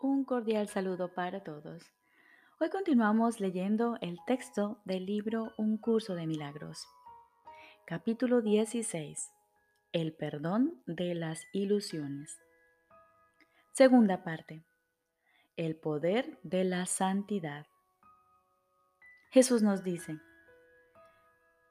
[0.00, 1.82] Un cordial saludo para todos.
[2.60, 6.86] Hoy continuamos leyendo el texto del libro Un curso de milagros.
[7.84, 9.32] Capítulo 16.
[9.90, 12.38] El perdón de las ilusiones.
[13.72, 14.62] Segunda parte.
[15.56, 17.66] El poder de la santidad.
[19.30, 20.20] Jesús nos dice,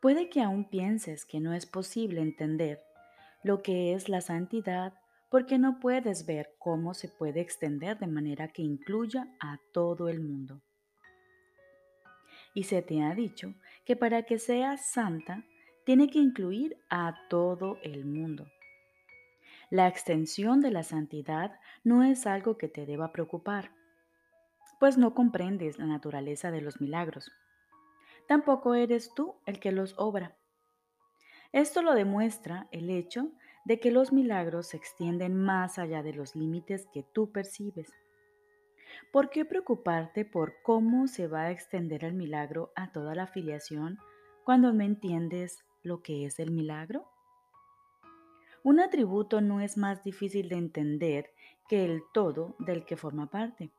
[0.01, 2.83] puede que aún pienses que no es posible entender
[3.41, 4.95] lo que es la santidad
[5.29, 10.21] porque no puedes ver cómo se puede extender de manera que incluya a todo el
[10.21, 10.61] mundo.
[12.53, 13.53] Y se te ha dicho
[13.85, 15.43] que para que seas santa,
[15.85, 18.47] tiene que incluir a todo el mundo.
[19.69, 23.71] La extensión de la santidad no es algo que te deba preocupar,
[24.79, 27.31] pues no comprendes la naturaleza de los milagros.
[28.27, 30.37] Tampoco eres tú el que los obra.
[31.51, 33.31] Esto lo demuestra el hecho
[33.67, 37.91] de que los milagros se extienden más allá de los límites que tú percibes.
[39.11, 43.99] ¿Por qué preocuparte por cómo se va a extender el milagro a toda la filiación
[44.45, 47.11] cuando no entiendes lo que es el milagro?
[48.63, 51.29] Un atributo no es más difícil de entender
[51.67, 53.73] que el todo del que forma parte.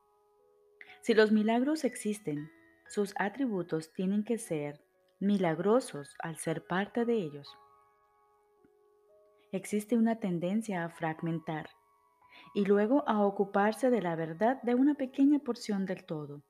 [1.01, 2.51] Si los milagros existen,
[2.87, 4.83] sus atributos tienen que ser
[5.19, 7.57] milagrosos al ser parte de ellos
[9.51, 11.69] existe una tendencia a fragmentar
[12.53, 16.43] y luego a ocuparse de la verdad de una pequeña porción del todo.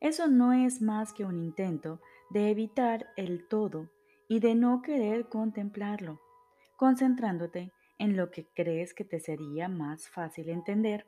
[0.00, 3.90] Eso no es más que un intento de evitar el todo
[4.28, 6.20] y de no querer contemplarlo,
[6.76, 11.06] concentrándote en lo que crees que te sería más fácil entender,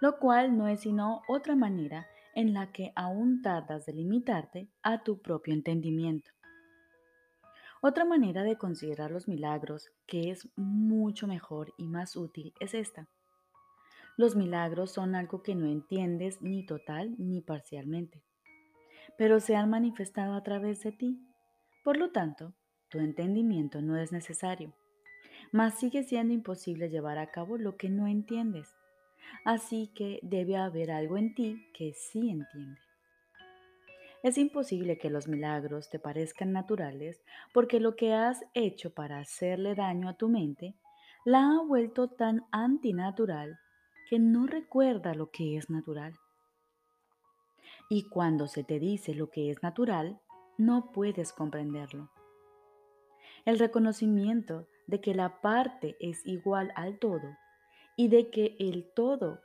[0.00, 5.02] lo cual no es sino otra manera en la que aún tardas de limitarte a
[5.02, 6.30] tu propio entendimiento.
[7.80, 13.08] Otra manera de considerar los milagros, que es mucho mejor y más útil, es esta.
[14.16, 18.24] Los milagros son algo que no entiendes ni total ni parcialmente,
[19.16, 21.20] pero se han manifestado a través de ti.
[21.84, 22.52] Por lo tanto,
[22.88, 24.74] tu entendimiento no es necesario,
[25.52, 28.74] mas sigue siendo imposible llevar a cabo lo que no entiendes.
[29.44, 32.87] Así que debe haber algo en ti que sí entiende.
[34.22, 37.22] Es imposible que los milagros te parezcan naturales
[37.54, 40.74] porque lo que has hecho para hacerle daño a tu mente
[41.24, 43.58] la ha vuelto tan antinatural
[44.08, 46.14] que no recuerda lo que es natural.
[47.88, 50.20] Y cuando se te dice lo que es natural,
[50.56, 52.10] no puedes comprenderlo.
[53.44, 57.36] El reconocimiento de que la parte es igual al todo
[57.96, 59.40] y de que el todo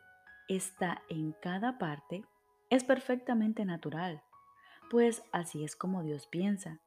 [0.48, 2.24] está en cada parte
[2.70, 4.22] es perfectamente natural
[4.90, 6.80] pues así es como Dios piensa,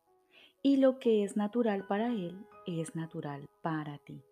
[0.63, 4.23] y lo que es natural para Él es natural para ti.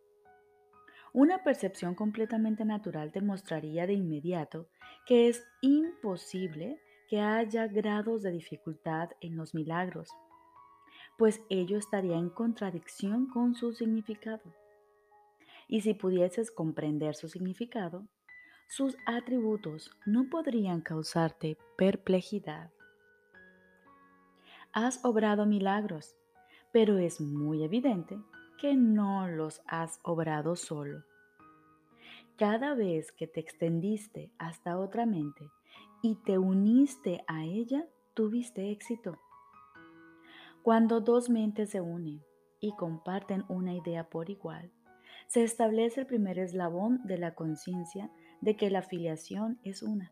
[1.12, 4.66] Una percepción completamente natural demostraría de inmediato
[5.06, 10.08] que es imposible que haya grados de dificultad en los milagros,
[11.16, 14.42] pues ello estaría en contradicción con su significado.
[15.68, 18.08] Y si pudieses comprender su significado,
[18.66, 22.70] sus atributos no podrían causarte perplejidad
[24.74, 26.16] has obrado milagros,
[26.72, 28.18] pero es muy evidente
[28.58, 31.04] que no los has obrado solo.
[32.36, 35.48] Cada vez que te extendiste hasta otra mente
[36.02, 39.20] y te uniste a ella, tuviste éxito.
[40.64, 42.24] Cuando dos mentes se unen
[42.58, 44.72] y comparten una idea por igual,
[45.28, 48.10] se establece el primer eslabón de la conciencia
[48.40, 50.10] de que la filiación es una.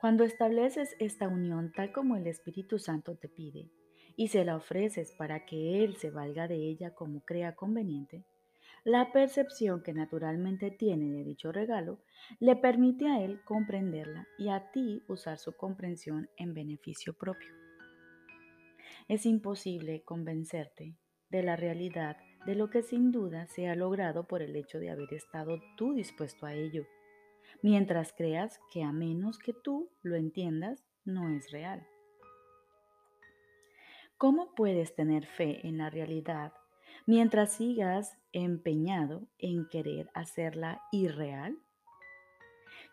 [0.00, 3.68] Cuando estableces esta unión tal como el Espíritu Santo te pide
[4.16, 8.24] y se la ofreces para que Él se valga de ella como crea conveniente,
[8.84, 11.98] la percepción que naturalmente tiene de dicho regalo
[12.38, 17.52] le permite a Él comprenderla y a ti usar su comprensión en beneficio propio.
[19.08, 20.94] Es imposible convencerte
[21.28, 24.90] de la realidad de lo que sin duda se ha logrado por el hecho de
[24.90, 26.86] haber estado tú dispuesto a ello
[27.62, 31.86] mientras creas que a menos que tú lo entiendas, no es real.
[34.16, 36.52] ¿Cómo puedes tener fe en la realidad
[37.06, 41.56] mientras sigas empeñado en querer hacerla irreal?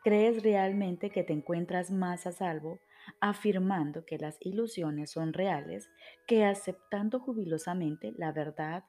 [0.03, 2.79] ¿Crees realmente que te encuentras más a salvo
[3.19, 5.89] afirmando que las ilusiones son reales
[6.27, 8.83] que aceptando jubilosamente la verdad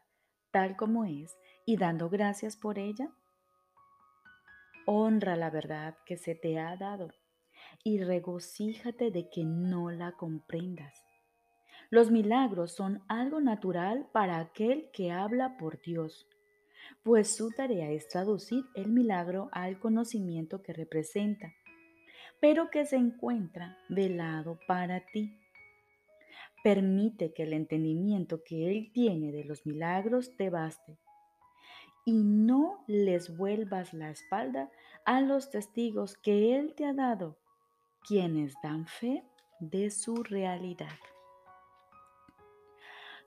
[0.51, 3.11] tal como es y dando gracias por ella?
[4.89, 7.11] Honra la verdad que se te ha dado
[7.83, 10.95] y regocíjate de que no la comprendas.
[11.91, 16.29] Los milagros son algo natural para aquel que habla por Dios,
[17.03, 21.53] pues su tarea es traducir el milagro al conocimiento que representa,
[22.41, 25.37] pero que se encuentra velado para ti.
[26.63, 30.97] Permite que el entendimiento que Él tiene de los milagros te baste
[32.07, 34.71] y no les vuelvas la espalda
[35.05, 37.37] a los testigos que Él te ha dado,
[38.07, 39.25] quienes dan fe
[39.59, 40.99] de su realidad.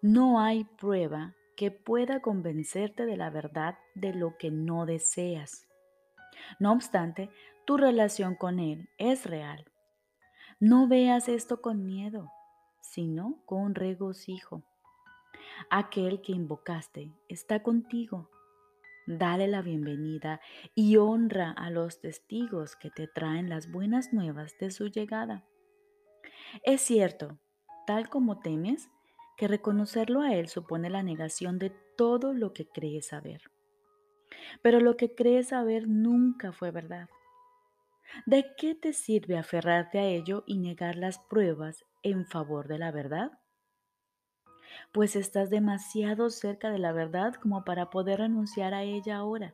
[0.02, 5.68] No hay prueba que pueda convencerte de la verdad de lo que no deseas.
[6.58, 7.30] No obstante,
[7.66, 9.66] tu relación con Él es real.
[10.62, 12.32] No veas esto con miedo,
[12.82, 14.64] sino con regocijo.
[15.70, 18.30] Aquel que invocaste está contigo.
[19.12, 20.40] Dale la bienvenida
[20.76, 25.48] y honra a los testigos que te traen las buenas nuevas de su llegada.
[26.62, 27.40] Es cierto,
[27.88, 28.88] tal como temes,
[29.36, 33.42] que reconocerlo a Él supone la negación de todo lo que crees saber.
[34.62, 37.10] Pero lo que crees saber nunca fue verdad.
[38.28, 42.92] ¿De qué te sirve aferrarte a ello y negar las pruebas en favor de la
[42.92, 43.32] verdad?
[44.92, 49.54] Pues estás demasiado cerca de la verdad como para poder renunciar a ella ahora.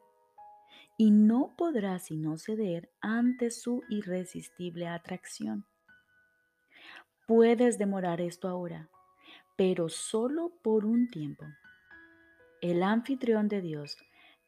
[0.97, 5.65] Y no podrás sino ceder ante su irresistible atracción.
[7.27, 8.89] Puedes demorar esto ahora,
[9.57, 11.45] pero solo por un tiempo.
[12.61, 13.97] El anfitrión de Dios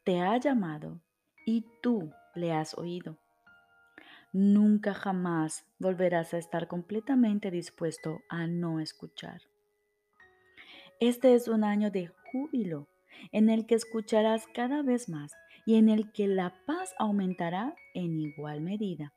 [0.04, 1.00] te ha llamado
[1.44, 3.18] y tú le has oído.
[4.32, 9.47] Nunca jamás volverás a estar completamente dispuesto a no escuchar.
[11.00, 12.88] Este es un año de júbilo
[13.30, 15.32] en el que escucharás cada vez más
[15.64, 19.12] y en el que la paz aumentará en igual medida.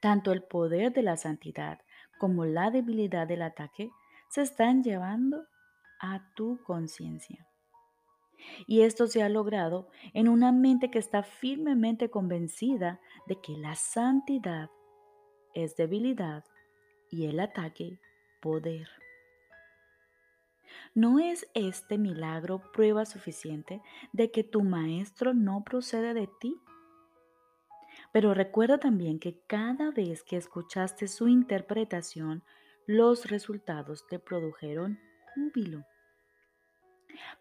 [0.00, 1.80] Tanto el poder de la santidad
[2.18, 3.90] como la debilidad del ataque
[4.28, 5.46] se están llevando
[6.00, 7.48] a tu conciencia.
[8.68, 13.74] Y esto se ha logrado en una mente que está firmemente convencida de que la
[13.74, 14.70] santidad
[15.54, 16.44] es debilidad
[17.10, 17.98] y el ataque
[18.40, 18.88] poder.
[20.96, 23.82] ¿No es este milagro prueba suficiente
[24.14, 26.58] de que tu maestro no procede de ti?
[28.12, 32.42] Pero recuerda también que cada vez que escuchaste su interpretación,
[32.86, 34.98] los resultados te produjeron
[35.34, 35.84] júbilo.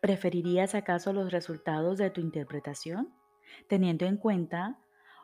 [0.02, 3.16] ¿Preferirías acaso los resultados de tu interpretación,
[3.70, 4.82] teniendo en cuenta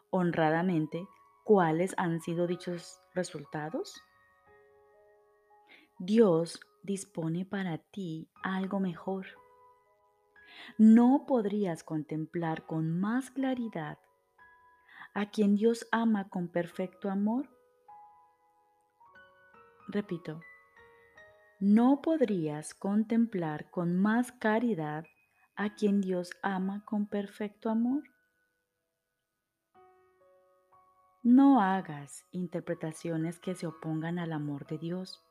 [0.09, 1.05] honradamente
[1.43, 4.01] cuáles han sido dichos resultados?
[5.99, 9.27] Dios dispone para ti algo mejor.
[10.77, 13.99] No podrías contemplar con más claridad
[15.13, 17.49] a quien Dios ama con perfecto amor
[19.91, 20.39] Repito,
[21.59, 25.05] no podrías contemplar con más caridad
[25.57, 28.03] a quien Dios ama con perfecto amor.
[31.23, 35.21] No hagas interpretaciones que se opongan al amor de Dios,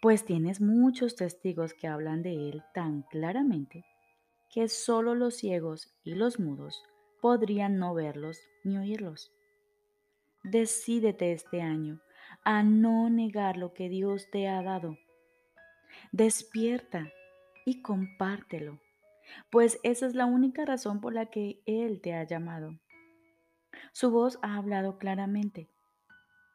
[0.00, 3.84] pues tienes muchos testigos que hablan de Él tan claramente
[4.52, 6.82] que solo los ciegos y los mudos
[7.20, 9.32] podrían no verlos ni oírlos.
[10.42, 12.00] Decídete este año
[12.44, 14.98] a no negar lo que Dios te ha dado.
[16.12, 17.12] Despierta
[17.64, 18.80] y compártelo,
[19.50, 22.78] pues esa es la única razón por la que Él te ha llamado.
[23.92, 25.68] Su voz ha hablado claramente,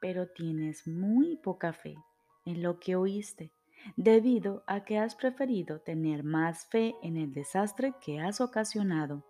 [0.02, 1.96] pero tienes muy poca fe
[2.46, 3.52] en lo que oíste,
[3.96, 9.26] debido a que has preferido tener más fe en el desastre que has ocasionado.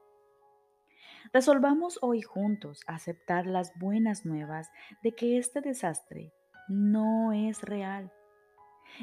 [1.33, 4.69] Resolvamos hoy juntos aceptar las buenas nuevas
[5.01, 6.31] de que este desastre
[6.69, 8.11] no es real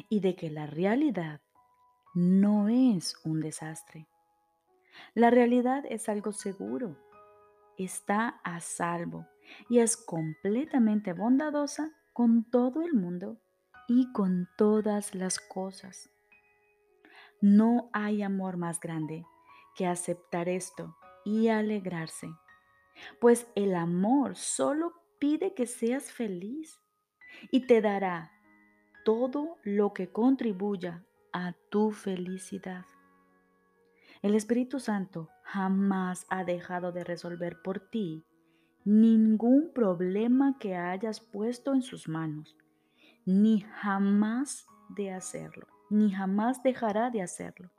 [0.09, 1.41] y de que la realidad
[2.15, 4.07] no es un desastre.
[5.15, 6.97] La realidad es algo seguro,
[7.77, 9.27] está a salvo
[9.69, 13.39] y es completamente bondadosa con todo el mundo
[13.95, 16.09] y con todas las cosas.
[17.43, 19.27] No hay amor más grande
[19.77, 20.97] que aceptar esto
[21.27, 22.29] y alegrarse,
[23.21, 26.81] pues el amor solo pide que seas feliz
[27.51, 28.33] y te dará
[29.05, 32.87] todo lo que contribuya a tu felicidad.
[34.23, 38.25] El Espíritu Santo jamás ha dejado de resolver por ti
[38.85, 42.57] ningún problema que hayas puesto en sus manos,
[43.25, 47.71] ni jamás de hacerlo, ni jamás dejará de hacerlo.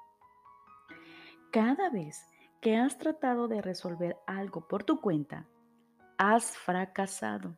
[1.52, 2.20] Cada vez
[2.62, 5.48] que has tratado de resolver algo por tu cuenta,
[6.18, 7.58] has fracasado.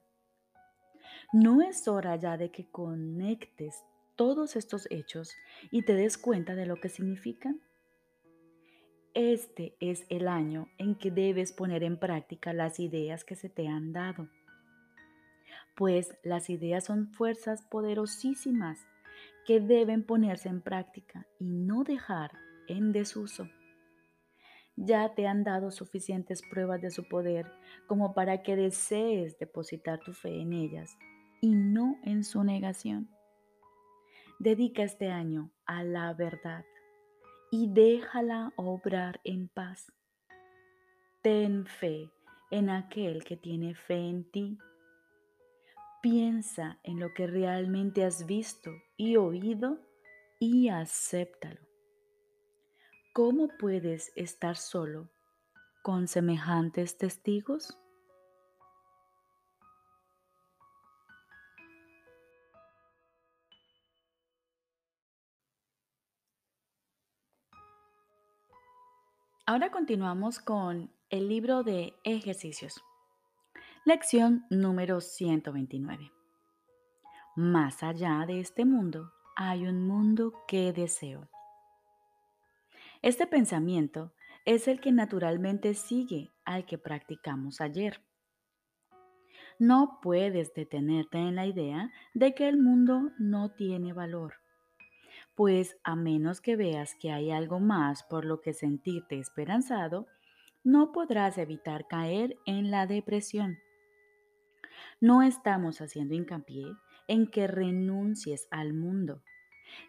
[1.31, 3.83] ¿No es hora ya de que conectes
[4.15, 5.35] todos estos hechos
[5.71, 7.61] y te des cuenta de lo que significan?
[9.15, 13.67] este es el año en que debes poner en práctica las ideas que se te
[13.67, 14.27] han dado.
[15.75, 18.79] Pues las ideas son fuerzas poderosísimas
[19.45, 22.31] que deben ponerse en práctica y no dejar
[22.67, 23.49] en desuso.
[24.77, 27.51] Ya te han dado suficientes pruebas de su poder
[27.87, 30.97] como para que desees depositar tu fe en ellas
[31.41, 33.09] y no en su negación.
[34.39, 36.65] Dedica este año a la verdad
[37.51, 39.93] y déjala obrar en paz.
[41.21, 42.09] Ten fe
[42.51, 44.57] en aquel que tiene fe en ti.
[46.05, 49.79] Piensa en lo que realmente has visto y oído
[50.39, 51.59] y acéptalo.
[53.11, 55.09] ¿Cómo puedes estar solo
[55.81, 57.75] con semejantes testigos?
[69.47, 72.79] Ahora continuamos con el libro de ejercicios.
[73.87, 76.11] Lección número 129.
[77.35, 81.29] Más allá de este mundo hay un mundo que deseo.
[83.03, 84.11] Este pensamiento
[84.43, 88.01] es el que naturalmente sigue al que practicamos ayer.
[89.59, 94.33] No puedes detenerte en la idea de que el mundo no tiene valor
[95.35, 100.07] pues a menos que veas que hay algo más por lo que sentirte esperanzado,
[100.63, 103.57] no podrás evitar caer en la depresión.
[104.99, 106.65] No estamos haciendo hincapié
[107.07, 109.21] en que renuncies al mundo,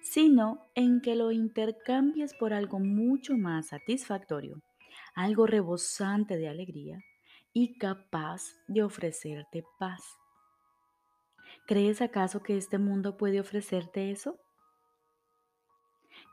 [0.01, 4.63] sino en que lo intercambies por algo mucho más satisfactorio,
[5.15, 6.99] algo rebosante de alegría
[7.53, 10.03] y capaz de ofrecerte paz.
[11.67, 14.39] ¿Crees acaso que este mundo puede ofrecerte eso?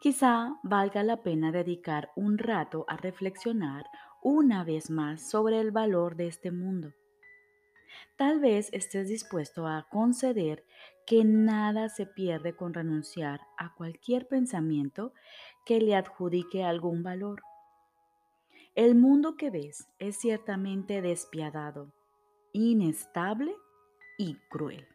[0.02, 3.86] Quizá valga la pena dedicar un rato a reflexionar
[4.22, 6.94] una vez más sobre el valor de este mundo.
[8.16, 10.66] Tal vez estés dispuesto a conceder
[11.06, 15.14] que nada se pierde con renunciar a cualquier pensamiento
[15.66, 17.42] que le adjudique algún valor.
[18.76, 21.94] El mundo que ves es ciertamente despiadado,
[22.54, 23.56] inestable
[24.18, 24.88] y cruel.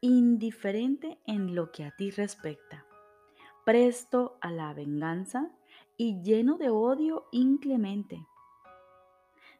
[0.00, 2.84] Indiferente en lo que a ti respecta
[3.64, 5.50] presto a la venganza
[5.96, 8.26] y lleno de odio inclemente.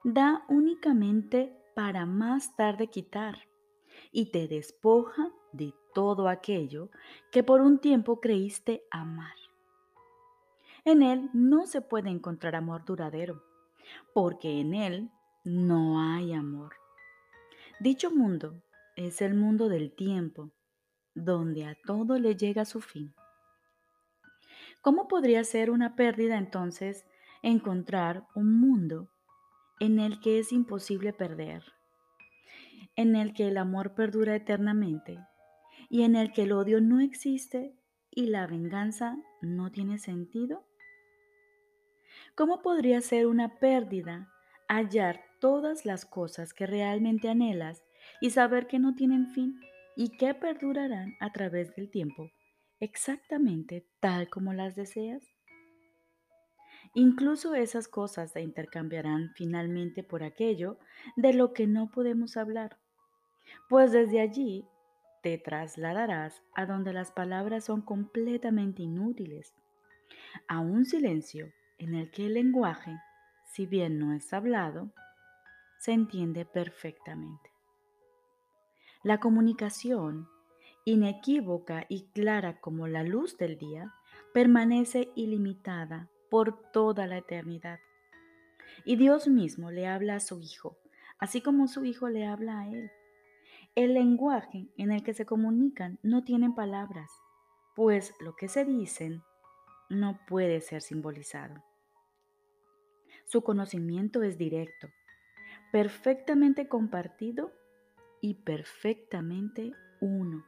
[0.02, 3.48] Da únicamente para más tarde quitar
[4.10, 6.90] y te despoja de todo aquello
[7.30, 9.36] que por un tiempo creíste amar.
[10.84, 13.44] En él no se puede encontrar amor duradero,
[14.12, 15.10] porque en él
[15.44, 16.74] no hay amor.
[17.80, 18.62] Dicho mundo
[18.96, 20.50] es el mundo del tiempo,
[21.14, 23.14] donde a todo le llega su fin.
[24.80, 27.06] ¿Cómo podría ser una pérdida entonces
[27.42, 29.08] encontrar un mundo
[29.82, 31.64] en el que es imposible perder,
[32.94, 35.18] en el que el amor perdura eternamente
[35.90, 37.74] y en el que el odio no existe
[38.08, 40.64] y la venganza no tiene sentido?
[42.36, 44.32] ¿Cómo podría ser una pérdida
[44.68, 47.82] hallar todas las cosas que realmente anhelas
[48.20, 49.58] y saber que no tienen fin
[49.96, 52.30] y que perdurarán a través del tiempo
[52.78, 55.31] exactamente tal como las deseas?
[56.94, 60.78] Incluso esas cosas se intercambiarán finalmente por aquello
[61.16, 62.78] de lo que no podemos hablar,
[63.68, 64.66] pues desde allí
[65.22, 69.54] te trasladarás a donde las palabras son completamente inútiles,
[70.49, 72.96] a un silencio en el que el lenguaje,
[73.52, 74.92] si bien no es hablado,
[75.78, 77.50] se entiende perfectamente.
[79.02, 80.28] La comunicación
[80.84, 83.94] inequívoca y clara como la luz del día,
[84.32, 87.78] permanece ilimitada por toda la eternidad.
[88.86, 90.78] Y Dios mismo le habla a su Hijo,
[91.18, 92.90] así como su Hijo le habla a Él.
[93.74, 97.10] El lenguaje en el que se comunican no tienen palabras,
[97.76, 99.22] pues lo que se dicen
[99.90, 101.62] no puede ser simbolizado.
[103.26, 104.88] Su conocimiento es directo,
[105.70, 107.52] perfectamente compartido
[108.22, 110.46] y perfectamente uno.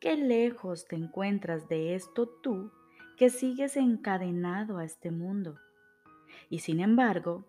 [0.00, 2.70] Qué lejos te encuentras de esto tú
[3.20, 5.58] que sigues encadenado a este mundo.
[6.48, 7.44] Y sin embargo,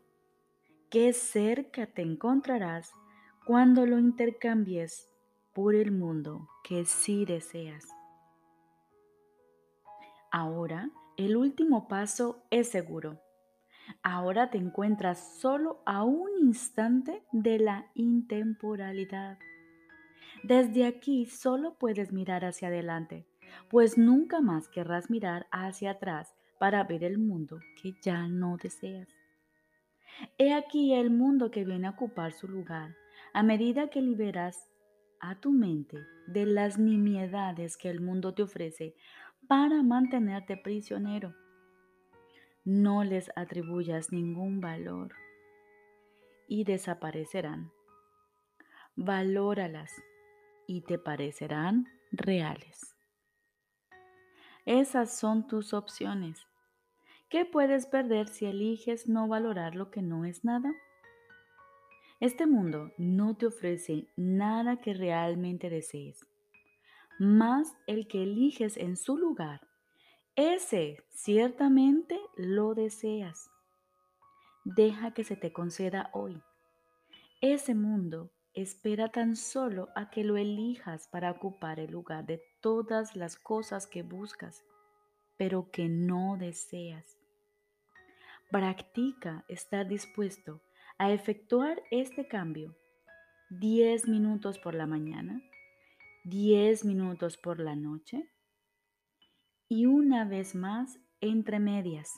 [0.90, 2.92] qué cerca te encontrarás
[3.46, 5.10] cuando lo intercambies
[5.54, 7.88] por el mundo que sí deseas.
[10.30, 13.22] Ahora, el último paso es seguro.
[14.04, 19.40] Ahora te encuentras solo a un instante de la intemporalidad.
[20.44, 23.26] Desde aquí solo puedes mirar hacia adelante,
[23.70, 29.08] pues nunca más querrás mirar hacia atrás para ver el mundo que ya no deseas.
[30.38, 32.96] He aquí el mundo que viene a ocupar su lugar
[33.34, 34.70] a medida que liberas
[35.20, 38.96] a tu mente de las nimiedades que el mundo te ofrece
[39.48, 41.34] para mantenerte prisionero.
[42.64, 45.14] No les atribuyas ningún valor
[46.48, 47.72] y desaparecerán.
[48.96, 49.92] Valóralas
[50.68, 52.91] y te parecerán reales.
[54.66, 56.46] Esas son tus opciones.
[57.30, 60.72] ¿Qué puedes perder si eliges no valorar lo que no es nada?
[62.20, 66.28] Este mundo no te ofrece nada que realmente desees,
[67.18, 69.62] más el que eliges en su lugar.
[70.36, 73.50] Ese ciertamente lo deseas.
[74.64, 76.40] Deja que se te conceda hoy.
[77.42, 83.16] Ese mundo espera tan solo a que lo elijas para ocupar el lugar de todas
[83.16, 84.64] las cosas que buscas,
[85.38, 87.18] pero que no deseas.
[88.50, 90.62] Practica estar dispuesto
[90.98, 92.76] a efectuar este cambio
[93.50, 95.42] 10 minutos por la mañana,
[96.26, 98.30] 10 minutos por la noche
[99.68, 102.14] y una vez más entre medias.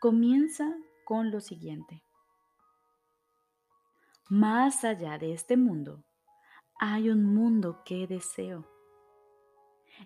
[0.00, 2.02] Comienza con lo siguiente.
[4.30, 6.02] Más allá de este mundo,
[6.78, 8.66] hay un mundo que deseo.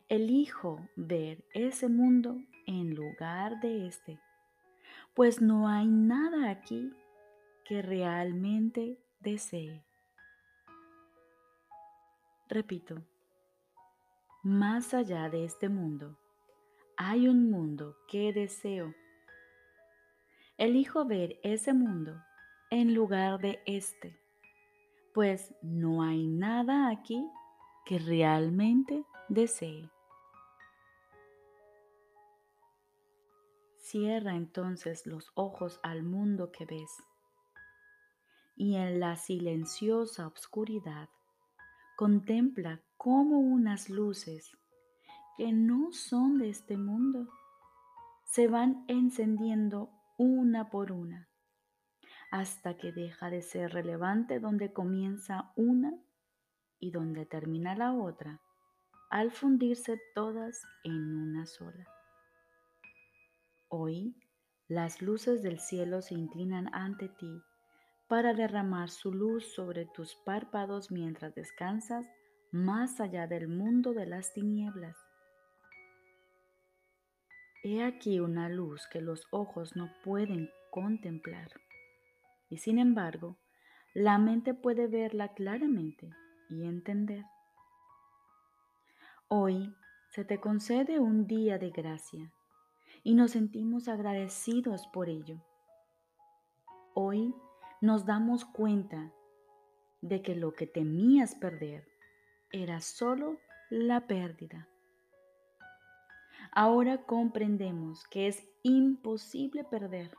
[0.08, 4.18] Elijo ver ese mundo en lugar de este
[5.14, 6.92] pues no hay nada aquí
[7.64, 9.84] que realmente desee.
[12.48, 13.00] Repito,
[14.42, 16.18] más allá de este mundo,
[16.96, 18.92] hay un mundo que deseo.
[20.58, 22.20] Elijo ver ese mundo
[22.74, 24.18] en lugar de este,
[25.12, 27.24] pues no hay nada aquí
[27.86, 29.88] que realmente desee.
[33.78, 36.90] Cierra entonces los ojos al mundo que ves.
[38.56, 41.08] Y en la silenciosa oscuridad
[41.96, 44.50] contempla cómo unas luces
[45.36, 47.28] que no son de este mundo
[48.24, 51.28] se van encendiendo una por una
[52.34, 55.94] hasta que deja de ser relevante donde comienza una
[56.80, 58.40] y donde termina la otra
[59.08, 61.86] al fundirse todas en una sola.
[63.68, 64.16] Hoy
[64.66, 67.40] las luces del cielo se inclinan ante ti
[68.08, 72.04] para derramar su luz sobre tus párpados mientras descansas
[72.50, 74.96] más allá del mundo de las tinieblas.
[77.62, 81.48] He aquí una luz que los ojos no pueden contemplar
[82.48, 83.38] y sin embargo
[83.94, 86.10] la mente puede verla claramente
[86.50, 87.24] y entender.
[89.28, 89.74] Hoy
[90.10, 92.32] se te concede un día de gracia
[93.02, 95.40] y nos sentimos agradecidos por ello.
[96.94, 97.34] Hoy
[97.80, 99.12] nos damos cuenta
[100.00, 101.86] de que lo que temías perder
[102.52, 103.38] era solo
[103.70, 104.68] la pérdida.
[106.52, 110.16] Ahora comprendemos que es imposible perder,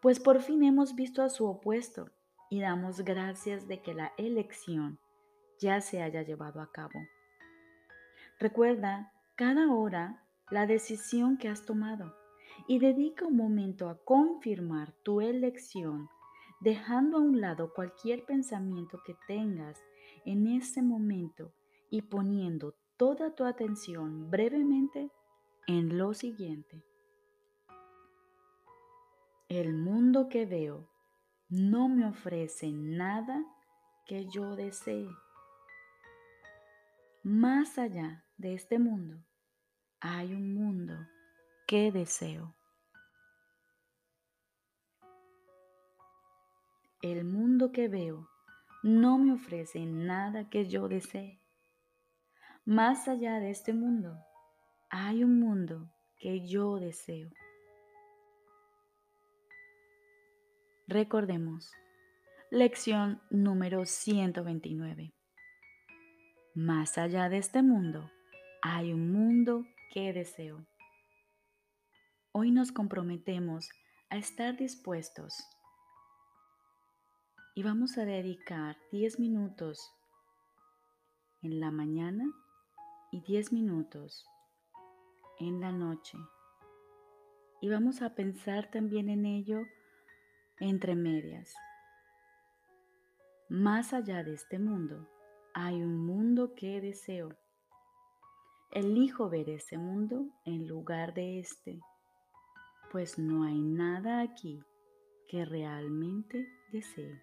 [0.00, 2.10] pues por fin hemos visto a su opuesto
[2.50, 4.98] y damos gracias de que la elección
[5.60, 7.00] ya se haya llevado a cabo.
[8.38, 12.14] Recuerda cada hora la decisión que has tomado
[12.66, 16.08] y dedica un momento a confirmar tu elección,
[16.60, 19.82] dejando a un lado cualquier pensamiento que tengas
[20.24, 21.52] en ese momento
[21.90, 25.10] y poniendo toda tu atención brevemente
[25.66, 26.87] en lo siguiente.
[29.48, 30.90] El mundo que veo
[31.48, 33.42] no me ofrece nada
[34.04, 35.08] que yo desee.
[37.22, 39.24] Más allá de este mundo
[40.00, 40.94] hay un mundo
[41.66, 42.54] que deseo.
[47.00, 48.28] El mundo que veo
[48.82, 51.40] no me ofrece nada que yo desee.
[52.66, 54.14] Más allá de este mundo
[54.90, 57.30] hay un mundo que yo deseo.
[60.90, 61.70] Recordemos,
[62.50, 65.12] lección número 129.
[66.54, 68.10] Más allá de este mundo
[68.62, 70.66] hay un mundo ¿Qué deseo?
[72.32, 73.68] Hoy nos comprometemos
[74.08, 75.34] a estar dispuestos
[77.54, 79.92] y vamos a dedicar 10 minutos
[81.42, 82.24] en la mañana
[83.12, 84.26] y 10 minutos
[85.38, 86.16] en la noche.
[87.60, 89.66] Y vamos a pensar también en ello
[90.60, 91.54] entre medias.
[93.48, 95.08] Más allá de este mundo
[95.54, 97.36] hay un mundo que deseo
[98.70, 101.80] elijo ver ese mundo en lugar de este,
[102.92, 104.62] pues no hay nada aquí
[105.28, 107.22] que realmente desee.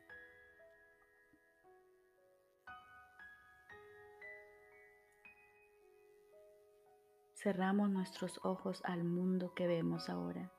[7.35, 10.51] Cerramos nuestros ojos al mundo que vemos ahora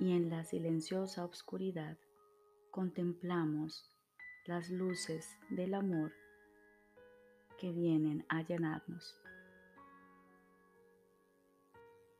[0.00, 1.98] y en la silenciosa oscuridad
[2.70, 3.90] contemplamos
[4.46, 6.12] las luces del amor
[7.58, 9.20] que vienen a llenarnos.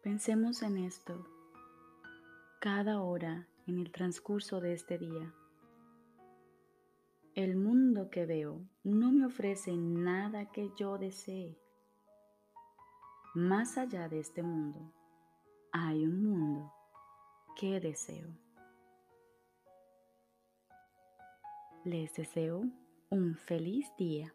[0.02, 1.26] Pensemos en esto
[2.60, 5.34] cada hora en el transcurso de este día.
[7.34, 11.58] El mundo que veo no me ofrece nada que yo desee.
[13.34, 14.92] Más allá de este mundo
[15.72, 16.74] hay un mundo
[17.60, 18.26] que deseo.
[21.84, 22.64] Les deseo
[23.10, 24.34] un feliz día.